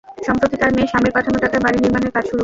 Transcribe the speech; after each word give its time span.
সম্প্রতি 0.27 0.55
তাঁর 0.61 0.71
মেয়ে 0.75 0.89
স্বামীর 0.91 1.15
পাঠানো 1.17 1.37
টাকায় 1.43 1.63
বাড়ি 1.65 1.77
নির্মাণের 1.83 2.11
কাজ 2.15 2.23
শুরু 2.25 2.33
করে। 2.37 2.39